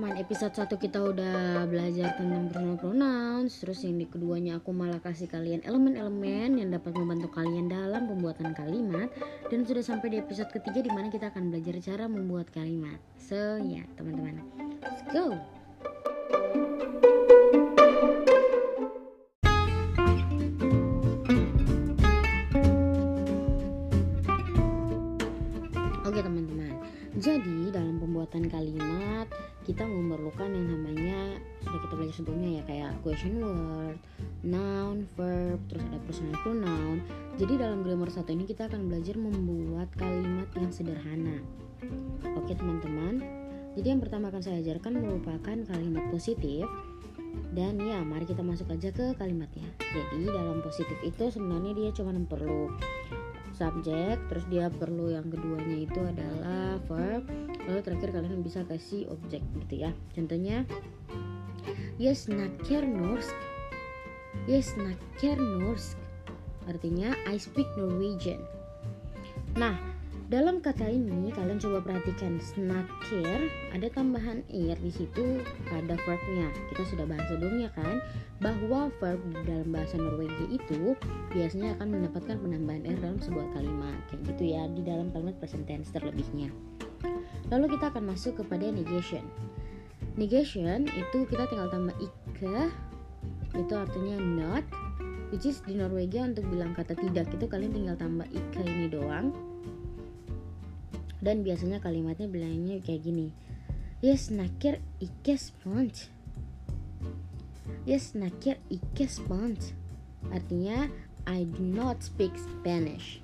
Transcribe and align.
teman-teman, 0.00 0.24
episode 0.24 0.56
1 0.56 0.80
kita 0.80 0.96
udah 1.12 1.68
belajar 1.68 2.16
tentang 2.16 2.48
pronoun 2.48 2.80
pronouns 2.80 3.52
Terus 3.60 3.84
yang 3.84 4.00
di 4.00 4.08
keduanya 4.08 4.56
aku 4.56 4.72
malah 4.72 4.96
kasih 4.96 5.28
kalian 5.28 5.60
elemen-elemen 5.60 6.56
yang 6.56 6.72
dapat 6.72 6.96
membantu 6.96 7.28
kalian 7.36 7.68
dalam 7.68 8.08
pembuatan 8.08 8.56
kalimat 8.56 9.12
Dan 9.52 9.68
sudah 9.68 9.84
sampai 9.84 10.16
di 10.16 10.24
episode 10.24 10.48
ketiga 10.56 10.80
di 10.80 10.88
mana 10.88 11.12
kita 11.12 11.28
akan 11.28 11.52
belajar 11.52 11.76
cara 11.84 12.08
membuat 12.08 12.48
kalimat 12.48 12.96
So 13.20 13.60
ya 13.60 13.84
teman-teman, 14.00 14.40
let's 14.80 15.04
go! 15.12 15.36
Personal 36.10 36.34
pronoun. 36.42 36.98
Jadi 37.38 37.54
dalam 37.54 37.86
grammar 37.86 38.10
satu 38.10 38.34
ini 38.34 38.42
kita 38.42 38.66
akan 38.66 38.90
belajar 38.90 39.14
membuat 39.14 39.86
kalimat 39.94 40.50
yang 40.58 40.74
sederhana. 40.74 41.38
Oke 42.34 42.58
teman-teman, 42.58 43.22
jadi 43.78 43.94
yang 43.94 44.02
pertama 44.02 44.34
akan 44.34 44.42
saya 44.42 44.58
ajarkan 44.58 44.98
merupakan 44.98 45.56
kalimat 45.70 46.04
positif 46.10 46.66
dan 47.54 47.78
ya 47.78 48.02
mari 48.02 48.26
kita 48.26 48.42
masuk 48.42 48.66
aja 48.74 48.90
ke 48.90 49.14
kalimatnya. 49.14 49.70
Jadi 49.94 50.26
dalam 50.26 50.58
positif 50.66 50.98
itu 51.06 51.30
sebenarnya 51.30 51.72
dia 51.78 51.90
cuma 51.94 52.10
perlu 52.26 52.74
subjek 53.54 54.16
terus 54.32 54.44
dia 54.48 54.72
perlu 54.72 55.12
yang 55.12 55.28
keduanya 55.28 55.84
itu 55.84 56.00
adalah 56.00 56.80
verb 56.88 57.28
lalu 57.68 57.80
terakhir 57.84 58.08
kalian 58.16 58.40
bisa 58.40 58.64
kasih 58.64 59.04
objek 59.12 59.44
gitu 59.66 59.84
ya 59.84 59.92
contohnya 60.16 60.64
yes 62.00 62.24
norsk 62.24 63.36
yes 64.48 64.80
nakker 64.80 65.36
norsk 65.36 65.99
artinya 66.70 67.12
I 67.26 67.36
speak 67.36 67.66
Norwegian 67.74 68.40
nah 69.58 69.74
dalam 70.30 70.62
kata 70.62 70.86
ini 70.86 71.34
kalian 71.34 71.58
coba 71.58 71.82
perhatikan 71.82 72.38
snakker 72.38 73.50
ada 73.74 73.90
tambahan 73.90 74.46
er 74.46 74.78
di 74.78 74.94
situ 74.94 75.42
pada 75.66 75.98
verbnya. 76.06 76.46
Kita 76.70 76.86
sudah 76.86 77.02
bahas 77.02 77.26
sebelumnya 77.26 77.66
kan 77.74 77.98
bahwa 78.38 78.94
verb 79.02 79.18
dalam 79.42 79.74
bahasa 79.74 79.98
Norwegia 79.98 80.54
itu 80.54 80.94
biasanya 81.34 81.74
akan 81.74 81.98
mendapatkan 81.98 82.38
penambahan 82.38 82.86
er 82.86 82.96
dalam 83.02 83.18
sebuah 83.18 83.58
kalimat 83.58 83.98
kayak 84.06 84.22
gitu 84.30 84.42
ya 84.54 84.70
di 84.70 84.86
dalam 84.86 85.10
kalimat 85.10 85.34
present 85.42 85.66
tense 85.66 85.90
terlebihnya. 85.90 86.54
Lalu 87.50 87.74
kita 87.74 87.90
akan 87.90 88.14
masuk 88.14 88.38
kepada 88.38 88.70
negation. 88.70 89.26
Negation 90.14 90.86
itu 90.94 91.26
kita 91.26 91.50
tinggal 91.50 91.74
tambah 91.74 91.98
ike 91.98 92.70
itu 93.58 93.74
artinya 93.74 94.14
not 94.22 94.62
which 95.30 95.46
is 95.46 95.62
di 95.64 95.78
Norwegia 95.78 96.26
untuk 96.26 96.46
bilang 96.50 96.74
kata 96.74 96.94
tidak 96.98 97.30
itu 97.30 97.46
kalian 97.46 97.72
tinggal 97.74 97.96
tambah 97.96 98.26
ike 98.30 98.60
ini 98.62 98.86
doang. 98.90 99.32
Dan 101.20 101.44
biasanya 101.44 101.84
kalimatnya 101.84 102.26
bilangnya 102.26 102.80
kayak 102.80 103.04
gini 103.04 103.28
Yes 104.00 104.32
nakir 104.32 104.80
ikke 104.96 105.36
sponge. 105.36 106.08
Yes 107.84 108.16
nakir 108.16 108.56
ikke 108.72 109.04
sponge. 109.04 109.76
Artinya 110.32 110.88
I 111.28 111.44
do 111.44 111.60
not 111.60 112.00
speak 112.00 112.32
Spanish. 112.40 113.20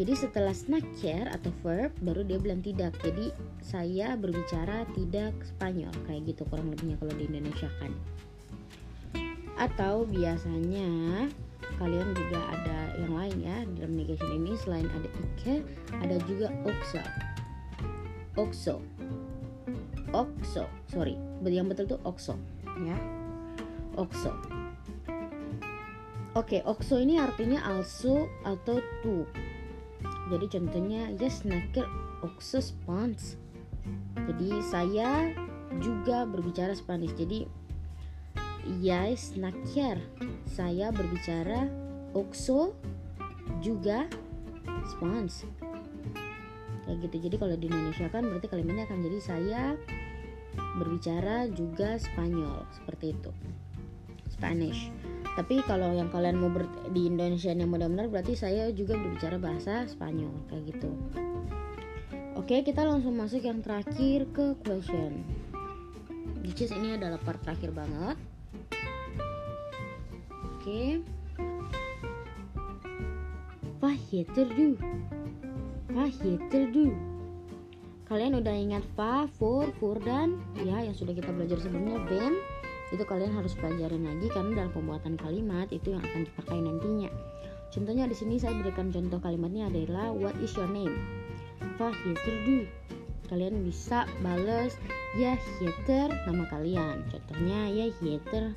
Jadi 0.00 0.16
setelah 0.16 0.56
snacker 0.56 1.28
atau 1.28 1.52
verb 1.60 1.92
baru 2.00 2.24
dia 2.24 2.40
bilang 2.40 2.64
tidak. 2.64 2.96
Jadi 3.04 3.36
saya 3.60 4.16
berbicara 4.16 4.88
tidak 4.96 5.36
Spanyol 5.44 5.92
Kayak 6.08 6.34
gitu 6.34 6.48
kurang 6.48 6.72
lebihnya 6.72 6.96
kalau 6.96 7.12
di 7.12 7.28
Indonesia 7.28 7.68
kan 7.84 7.92
Atau 9.54 10.08
biasanya 10.10 11.28
kalian 11.78 12.08
juga 12.14 12.40
ada 12.54 12.78
yang 12.98 13.12
lain 13.14 13.36
ya 13.42 13.56
dalam 13.74 13.98
negation 13.98 14.30
ini 14.30 14.54
selain 14.62 14.86
ada 14.94 15.08
ike 15.10 15.66
ada 15.98 16.16
juga 16.30 16.46
oxo 16.62 17.02
oxo 18.38 18.74
oxo 20.14 20.64
sorry. 20.86 21.18
Yang 21.42 21.66
betul 21.74 21.84
tuh 21.96 22.00
oxo 22.06 22.34
ya. 22.86 22.94
Oxo 23.98 24.30
oke 26.34 26.62
oxo 26.66 26.98
ini 26.98 27.18
artinya 27.18 27.62
also 27.66 28.30
atau 28.46 28.78
to. 29.02 29.26
Jadi 30.30 30.46
contohnya 30.50 31.10
yes 31.18 31.42
nakir 31.42 31.86
oxo 32.22 32.62
spans 32.62 33.38
jadi 34.24 34.48
saya 34.64 35.10
juga 35.82 36.24
berbicara 36.24 36.72
Spanish. 36.72 37.12
Jadi 37.18 37.44
Yes, 38.64 39.36
nakir. 39.36 40.00
Saya 40.48 40.88
berbicara 40.88 41.68
Okso 42.16 42.72
juga 43.60 44.08
spons. 44.88 45.44
Kayak 46.84 46.98
gitu. 47.08 47.16
Jadi 47.28 47.36
kalau 47.40 47.54
di 47.56 47.66
Indonesia 47.68 48.06
kan 48.08 48.24
berarti 48.28 48.48
kalimatnya 48.48 48.84
akan 48.88 49.00
jadi 49.04 49.18
saya 49.20 49.62
berbicara 50.78 51.48
juga 51.50 51.96
Spanyol 51.96 52.64
seperti 52.74 53.16
itu. 53.16 53.30
Spanish. 54.30 54.90
Tapi 55.34 55.62
kalau 55.66 55.90
yang 55.94 56.12
kalian 56.14 56.38
mau 56.38 56.50
ber 56.52 56.68
di 56.94 57.10
Indonesia 57.10 57.50
yang 57.50 57.70
benar-benar 57.70 58.06
berarti 58.06 58.38
saya 58.38 58.70
juga 58.70 58.94
berbicara 58.94 59.40
bahasa 59.40 59.88
Spanyol 59.90 60.30
kayak 60.50 60.74
gitu. 60.74 60.90
Oke, 62.34 62.60
kita 62.62 62.84
langsung 62.84 63.16
masuk 63.16 63.42
yang 63.42 63.62
terakhir 63.64 64.28
ke 64.30 64.54
question. 64.62 65.24
Which 66.44 66.60
ini 66.60 67.00
adalah 67.00 67.16
part 67.24 67.40
terakhir 67.40 67.72
banget. 67.72 68.20
Oke. 70.64 71.04
Vad 73.84 74.00
heter 74.08 74.48
du? 74.48 74.80
Vad 75.92 76.08
heter 76.08 76.72
du? 76.72 76.88
Kalian 78.08 78.40
udah 78.40 78.56
ingat 78.56 78.80
fa, 78.96 79.28
for, 79.36 79.68
for 79.76 80.00
dan 80.00 80.40
ya 80.64 80.80
yang 80.88 80.96
sudah 80.96 81.12
kita 81.12 81.36
belajar 81.36 81.60
sebelumnya 81.60 82.00
ben 82.08 82.40
itu 82.96 83.04
kalian 83.04 83.36
harus 83.36 83.52
pelajarin 83.60 84.08
lagi 84.08 84.32
karena 84.32 84.64
dalam 84.64 84.72
pembuatan 84.72 85.20
kalimat 85.20 85.68
itu 85.68 85.92
yang 85.92 86.00
akan 86.00 86.24
dipakai 86.32 86.56
nantinya. 86.56 87.12
Contohnya 87.68 88.08
di 88.08 88.16
sini 88.16 88.40
saya 88.40 88.56
berikan 88.56 88.88
contoh 88.88 89.20
kalimatnya 89.20 89.68
adalah 89.68 90.16
what 90.16 90.32
is 90.40 90.56
your 90.56 90.72
name? 90.72 90.96
Vad 91.76 91.92
heter 91.92 92.36
du? 92.48 92.64
Kalian 93.28 93.68
bisa 93.68 94.08
bales 94.24 94.80
ya 95.20 95.36
heter 95.60 96.08
nama 96.24 96.48
kalian. 96.48 97.04
Contohnya 97.12 97.68
ya 97.68 97.92
heter 98.00 98.56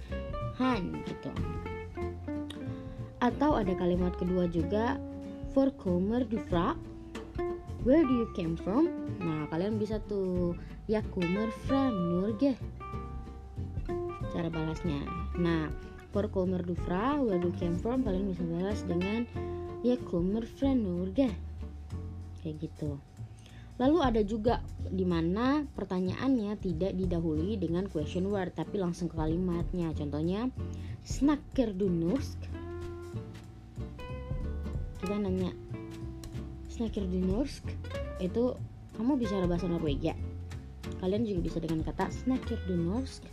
Han 0.56 1.03
gitu 1.03 1.35
atau 3.28 3.60
ada 3.60 3.76
kalimat 3.76 4.16
kedua 4.16 4.48
juga 4.48 4.96
for 5.52 5.68
du 6.24 6.40
fra 6.48 6.80
where 7.84 8.04
do 8.08 8.14
you 8.24 8.30
came 8.32 8.56
from? 8.56 8.88
Nah 9.20 9.52
kalian 9.52 9.76
bisa 9.76 10.00
tuh 10.08 10.56
ya 10.88 11.04
kommer 11.12 11.52
fra 11.68 11.92
Norge 11.92 12.56
cara 14.32 14.48
balasnya. 14.48 15.04
Nah 15.36 15.68
for 16.16 16.32
du 16.64 16.76
fra 16.88 17.20
where 17.20 17.40
do 17.40 17.52
you 17.52 17.58
came 17.60 17.76
from? 17.76 18.08
Kalian 18.08 18.32
bisa 18.32 18.48
balas 18.48 18.80
dengan 18.88 19.28
ya 19.84 20.00
kommer 20.08 20.48
fra 20.48 20.72
Norge 20.72 21.28
kayak 22.40 22.64
gitu. 22.64 22.96
Lalu 23.78 23.98
ada 24.02 24.22
juga 24.26 24.58
di 24.90 25.06
mana 25.06 25.62
pertanyaannya 25.62 26.58
tidak 26.58 26.98
didahului 26.98 27.62
dengan 27.62 27.86
question 27.86 28.26
word 28.34 28.58
tapi 28.58 28.82
langsung 28.82 29.06
ke 29.06 29.14
kalimatnya. 29.14 29.94
Contohnya, 29.94 30.50
snakker 31.06 31.78
du? 31.78 31.86
Kita 35.07 35.23
nanya 35.23 35.56
Snakker 36.68 37.07
du 37.07 37.23
norsk 37.23 37.63
itu 38.19 38.59
kamu 39.00 39.15
bicara 39.15 39.48
bahasa 39.48 39.71
Norwegia? 39.71 40.19
Kalian 41.00 41.24
juga 41.24 41.48
bisa 41.48 41.57
dengan 41.63 41.80
kata 41.88 42.12
Snakker 42.12 42.59
du 42.68 42.75
norsk 42.75 43.24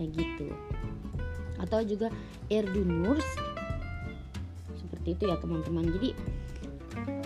kayak 0.00 0.16
gitu. 0.16 0.48
Atau 1.60 1.84
juga 1.84 2.08
Er 2.48 2.64
du 2.64 2.88
norsk 2.88 3.36
seperti 4.80 5.12
itu 5.12 5.22
ya 5.28 5.36
teman-teman. 5.36 5.92
Jadi 5.92 6.16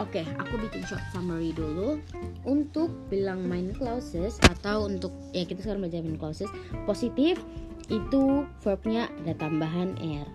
Oke, 0.03 0.21
okay, 0.21 0.25
aku 0.43 0.59
bikin 0.59 0.83
short 0.91 1.01
summary 1.15 1.55
dulu. 1.55 2.03
Untuk 2.43 2.91
bilang 3.09 3.47
main 3.47 3.71
clauses 3.79 4.43
atau 4.43 4.91
untuk 4.91 5.15
ya 5.31 5.47
kita 5.47 5.63
sekarang 5.63 5.87
belajar 5.87 6.03
main 6.03 6.19
clauses 6.19 6.51
positif 6.83 7.39
itu 7.87 8.43
verbnya 8.59 9.07
ada 9.23 9.39
tambahan 9.39 9.95
er 10.03 10.27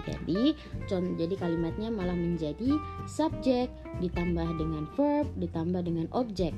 jadi, 0.00 0.56
jadi 0.90 1.34
kalimatnya 1.36 1.88
malah 1.92 2.16
menjadi 2.16 2.80
subjek 3.04 3.68
ditambah 4.00 4.48
dengan 4.56 4.88
verb 4.96 5.28
ditambah 5.36 5.82
dengan 5.84 6.06
objek. 6.16 6.56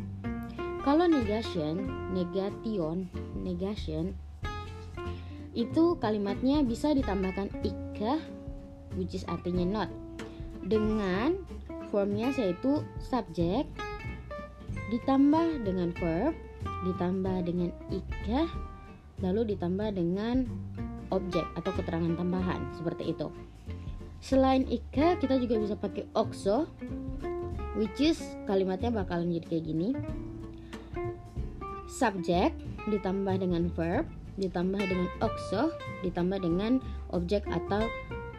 Kalau 0.84 1.08
negation, 1.08 1.88
negation, 2.12 3.08
negation 3.40 4.12
itu 5.54 5.94
kalimatnya 6.02 6.66
bisa 6.66 6.90
ditambahkan 6.92 7.46
ika 7.62 8.18
which 8.98 9.14
is 9.14 9.22
artinya 9.30 9.62
not 9.62 9.90
dengan 10.66 11.38
formnya 11.94 12.34
yaitu 12.34 12.82
subjek 12.98 13.64
ditambah 14.90 15.62
dengan 15.62 15.94
verb 15.94 16.34
ditambah 16.90 17.36
dengan 17.46 17.70
ika 17.94 18.50
lalu 19.22 19.54
ditambah 19.54 19.94
dengan 19.94 20.44
objek 21.10 21.44
atau 21.58 21.70
keterangan 21.74 22.14
tambahan 22.16 22.60
seperti 22.76 23.12
itu 23.12 23.28
selain 24.24 24.64
ika 24.68 25.20
kita 25.20 25.36
juga 25.36 25.60
bisa 25.60 25.74
pakai 25.76 26.08
oxo 26.16 26.68
which 27.76 28.00
is 28.00 28.20
kalimatnya 28.48 28.88
bakalan 28.88 29.32
jadi 29.34 29.46
kayak 29.58 29.64
gini 29.68 29.88
subject 31.90 32.56
ditambah 32.88 33.36
dengan 33.36 33.68
verb 33.72 34.08
ditambah 34.40 34.80
dengan 34.80 35.08
oxo 35.20 35.70
ditambah 36.00 36.38
dengan 36.40 36.80
objek 37.12 37.44
atau 37.52 37.84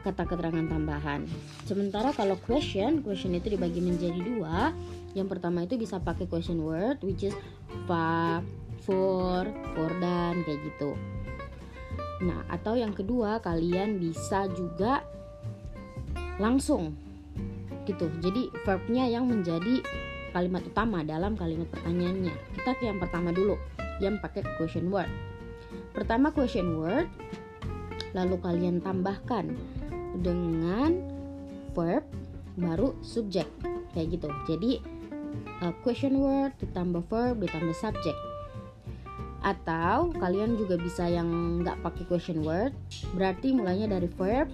kata 0.05 0.21
keterangan 0.29 0.69
tambahan. 0.69 1.25
Sementara 1.65 2.13
kalau 2.13 2.37
question, 2.45 3.01
question 3.01 3.33
itu 3.33 3.57
dibagi 3.57 3.81
menjadi 3.81 4.21
dua. 4.21 4.69
Yang 5.17 5.27
pertama 5.33 5.65
itu 5.65 5.81
bisa 5.81 5.97
pakai 5.97 6.29
question 6.29 6.61
word, 6.61 7.01
which 7.01 7.25
is 7.25 7.33
fa, 7.89 8.45
for, 8.85 9.49
for 9.73 9.89
dan 9.97 10.45
kayak 10.45 10.61
gitu. 10.61 10.93
Nah, 12.25 12.41
atau 12.49 12.73
yang 12.73 12.91
kedua 12.91 13.37
kalian 13.39 14.01
bisa 14.01 14.49
juga 14.51 15.05
langsung 16.41 16.97
gitu. 17.85 18.09
Jadi 18.19 18.49
verbnya 18.65 19.05
yang 19.05 19.29
menjadi 19.29 19.85
kalimat 20.33 20.65
utama 20.65 21.05
dalam 21.05 21.37
kalimat 21.37 21.69
pertanyaannya. 21.69 22.33
Kita 22.57 22.75
ke 22.75 22.89
yang 22.89 22.97
pertama 22.97 23.29
dulu, 23.29 23.55
yang 24.01 24.17
pakai 24.19 24.41
question 24.57 24.89
word. 24.89 25.07
Pertama 25.93 26.33
question 26.33 26.81
word, 26.81 27.07
lalu 28.17 28.35
kalian 28.41 28.81
tambahkan 28.81 29.53
dengan 30.19 31.03
verb 31.75 32.03
baru 32.55 32.95
subjek 33.03 33.47
kayak 33.91 34.15
gitu 34.15 34.31
jadi 34.47 34.71
uh, 35.59 35.75
question 35.83 36.23
word 36.23 36.55
ditambah 36.63 37.03
verb 37.11 37.43
ditambah 37.43 37.75
subject 37.75 38.15
atau 39.45 40.09
kalian 40.17 40.57
juga 40.57 40.81
bisa 40.81 41.05
yang 41.05 41.61
nggak 41.61 41.85
pakai 41.85 42.03
question 42.09 42.41
word 42.41 42.73
berarti 43.13 43.53
mulainya 43.53 43.85
dari 43.85 44.09
verb 44.09 44.49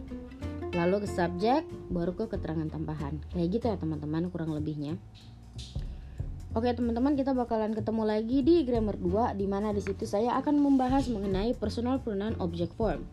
lalu 0.76 1.04
ke 1.04 1.08
subjek 1.08 1.64
baru 1.88 2.12
ke 2.12 2.28
keterangan 2.28 2.68
tambahan 2.68 3.16
kayak 3.32 3.48
gitu 3.56 3.66
ya 3.72 3.80
teman-teman 3.80 4.28
kurang 4.28 4.52
lebihnya 4.52 5.00
Oke 6.52 6.68
teman-teman 6.76 7.16
kita 7.16 7.32
bakalan 7.32 7.72
ketemu 7.72 8.04
lagi 8.04 8.44
di 8.44 8.68
grammar 8.68 9.00
2 9.00 9.40
di 9.40 9.48
mana 9.48 9.72
di 9.72 9.80
situ 9.80 10.04
saya 10.04 10.36
akan 10.36 10.60
membahas 10.60 11.08
mengenai 11.08 11.56
personal 11.56 12.04
pronoun 12.04 12.36
object 12.44 12.76
form. 12.76 13.08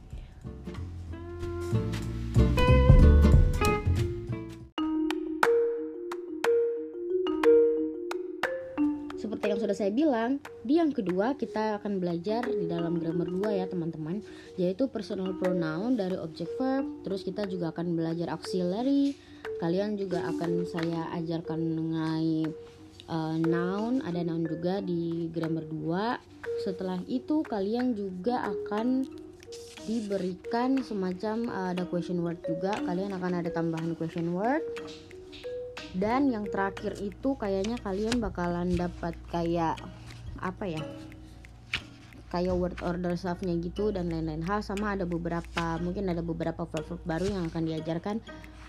Seperti 9.29 9.53
yang 9.53 9.61
sudah 9.61 9.77
saya 9.77 9.93
bilang, 9.93 10.41
di 10.65 10.81
yang 10.81 10.89
kedua 10.89 11.37
kita 11.37 11.77
akan 11.77 12.01
belajar 12.01 12.49
di 12.49 12.65
dalam 12.65 12.97
grammar 12.97 13.29
2 13.29 13.61
ya 13.61 13.69
teman-teman, 13.69 14.25
yaitu 14.57 14.89
personal 14.89 15.37
pronoun 15.37 16.01
dari 16.01 16.17
object 16.17 16.49
verb, 16.57 16.89
terus 17.05 17.21
kita 17.29 17.45
juga 17.45 17.69
akan 17.77 17.93
belajar 17.93 18.33
auxiliary, 18.33 19.13
kalian 19.61 20.01
juga 20.01 20.25
akan 20.33 20.65
saya 20.65 21.13
ajarkan 21.21 21.61
mengenai 21.61 22.49
uh, 23.05 23.37
noun, 23.37 24.01
ada 24.01 24.25
noun 24.25 24.49
juga 24.49 24.81
di 24.81 25.29
grammar 25.29 25.69
2. 25.69 26.65
Setelah 26.65 26.97
itu 27.05 27.45
kalian 27.45 27.93
juga 27.93 28.49
akan 28.49 29.05
diberikan 29.85 30.81
semacam 30.81 31.53
uh, 31.53 31.69
ada 31.77 31.85
question 31.85 32.25
word 32.25 32.41
juga, 32.49 32.81
kalian 32.81 33.13
akan 33.13 33.45
ada 33.45 33.53
tambahan 33.53 33.93
question 33.93 34.33
word 34.33 34.65
dan 35.97 36.29
yang 36.29 36.45
terakhir 36.51 36.99
itu 37.01 37.39
kayaknya 37.41 37.81
kalian 37.81 38.21
bakalan 38.21 38.77
dapat 38.77 39.17
kayak 39.33 39.81
apa 40.39 40.65
ya 40.69 40.83
kayak 42.29 42.53
word 42.53 42.77
order 42.85 43.17
selfnya 43.17 43.57
gitu 43.57 43.89
dan 43.89 44.13
lain-lain 44.13 44.45
hal. 44.45 44.61
Sama 44.61 44.93
ada 44.93 45.09
beberapa 45.09 45.81
mungkin 45.81 46.13
ada 46.13 46.21
beberapa 46.21 46.69
verb 46.69 47.01
baru 47.09 47.27
yang 47.33 47.49
akan 47.49 47.63
diajarkan 47.65 48.17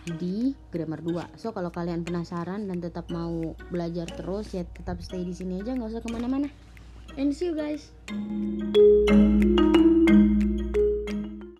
di 0.10 0.56
grammar 0.72 1.04
2 1.04 1.38
so 1.38 1.52
kalau 1.52 1.70
kalian 1.70 2.02
penasaran 2.02 2.66
dan 2.66 2.82
tetap 2.82 3.12
mau 3.14 3.54
belajar 3.70 4.08
terus 4.10 4.56
ya 4.56 4.64
tetap 4.66 4.98
stay 5.04 5.22
di 5.22 5.36
sini 5.36 5.62
aja 5.62 5.76
nggak 5.76 5.92
usah 5.92 6.02
ke 6.02 6.10
mana-mana. 6.10 6.48
And 7.18 7.36
see 7.36 7.52
you 7.52 7.56
guys 7.58 7.92